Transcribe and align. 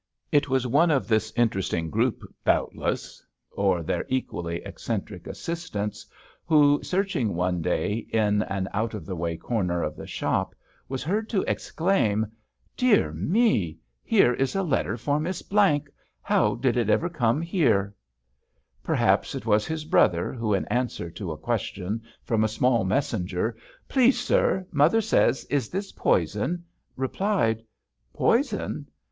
It 0.31 0.49
was 0.49 0.65
one 0.65 0.89
of 0.89 1.07
this 1.07 1.31
interesting 1.35 1.91
group, 1.91 2.23
doubtless, 2.43 3.23
or 3.51 3.83
their 3.83 4.03
equally 4.09 4.55
eccentric 4.65 5.27
assistants 5.27 6.07
who, 6.43 6.81
searching 6.81 7.35
one 7.35 7.61
day 7.61 8.07
in 8.11 8.41
an 8.41 8.67
out 8.73 8.95
of 8.95 9.05
the 9.05 9.15
way 9.15 9.37
corner 9.37 9.83
of 9.83 9.95
the 9.95 10.07
shop, 10.07 10.55
was 10.89 11.03
heard 11.03 11.29
to 11.29 11.43
exclaim: 11.43 12.25
"Dear 12.75 13.11
me! 13.11 13.77
Here 14.01 14.33
is 14.33 14.55
a 14.55 14.63
letter 14.63 14.97
for 14.97 15.19
Miss 15.19 15.43
Blank. 15.43 15.87
How 16.23 16.53
ever 16.53 16.71
did 16.71 16.77
it 16.77 17.13
come 17.13 17.39
here?" 17.39 17.93
Perhaps 18.81 19.35
it 19.35 19.45
was 19.45 19.67
his 19.67 19.85
brother, 19.85 20.33
who 20.33 20.51
in 20.55 20.65
answer 20.65 21.11
to 21.11 21.31
a 21.31 21.37
question 21.37 22.01
from 22.23 22.43
a 22.43 22.47
small 22.47 22.83
messenger: 22.85 23.55
"Please, 23.87 24.19
sir, 24.19 24.65
mother 24.71 24.99
says, 24.99 25.45
is 25.45 25.69
this 25.69 25.91
poison?" 25.91 26.63
replied: 26.95 27.63
"Poison? 28.13 28.87